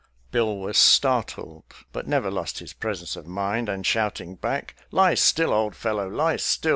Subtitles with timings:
[0.31, 1.63] "Bill was startled,
[1.93, 6.07] but never lost his presence of mind, and shouting back," Lie still, old fel low,
[6.07, 6.69] lie still